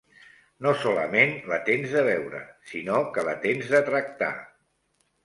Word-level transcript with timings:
No 0.67 0.71
solament 0.85 1.35
la 1.51 1.59
tens 1.67 1.93
de 1.97 2.01
veure, 2.07 2.39
si 2.71 2.81
no 2.87 2.97
que 3.19 3.27
la 3.29 3.37
tens 3.45 3.69
de 3.75 3.83
tractar. 3.91 4.31